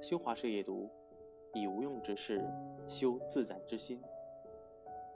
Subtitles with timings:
[0.00, 0.88] 新华社夜读：
[1.54, 2.44] 以无用之事
[2.86, 4.00] 修自在之心。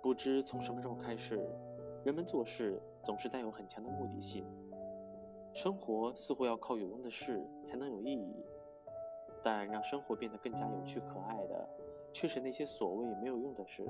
[0.03, 1.38] 不知从什么时候开始，
[2.03, 4.44] 人们做事总是带有很强的目的性。
[5.52, 8.43] 生活似乎要靠有用的事才能有意义，
[9.43, 11.68] 但让生活变得更加有趣可爱的，
[12.12, 13.86] 却是那些所谓没有用的事。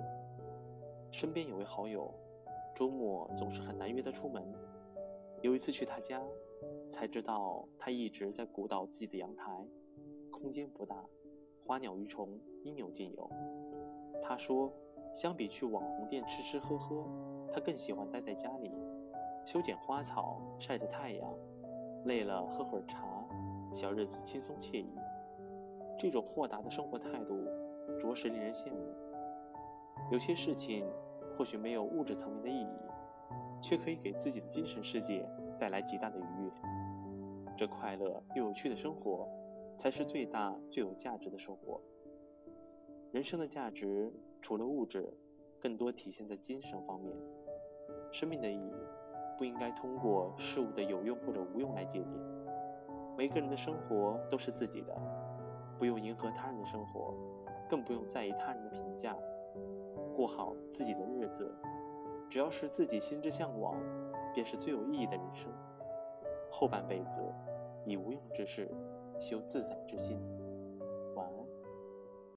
[1.12, 2.12] 身边有位好友，
[2.75, 4.52] 周末总是很难约他出门。
[5.41, 6.20] 有一次去他家，
[6.91, 9.66] 才知道他一直在鼓捣自己的阳台，
[10.31, 11.05] 空间不大，
[11.67, 13.30] 花鸟鱼虫应有尽有。
[14.23, 14.73] 他说，
[15.15, 17.05] 相比去网红店吃吃喝喝，
[17.51, 18.71] 他更喜欢待在家里，
[19.45, 21.35] 修剪花草，晒着太阳。
[22.07, 23.07] 累了喝会儿茶，
[23.71, 24.88] 小日子轻松惬意。
[25.98, 27.45] 这种豁达的生活态度，
[27.99, 28.79] 着实令人羡慕。
[30.10, 30.87] 有些事情
[31.37, 32.69] 或许没有物质层面的意义，
[33.60, 36.51] 却可以给自己的精神世界带来极大的愉悦。
[37.55, 39.29] 这快乐又有趣的生活，
[39.80, 41.80] 才是最大最有价值的收获。
[43.12, 44.12] 人生的价值
[44.43, 45.10] 除了物质，
[45.59, 47.16] 更多体现在精神方面。
[48.13, 48.74] 生命的意义。
[49.38, 52.13] 不应该通过事物的有用或者无用来界定。
[53.16, 54.95] 每个人的生活都是自己的，
[55.79, 57.15] 不用迎合他人的生活，
[57.66, 59.16] 更不用在意他人的评价，
[60.15, 61.51] 过好自己的日子。
[62.29, 63.74] 只要是自己心之向往，
[64.34, 65.50] 便是最有意义的人生。
[66.50, 67.22] 后半辈子，
[67.87, 68.71] 以无用之事
[69.21, 70.19] 修自在之心。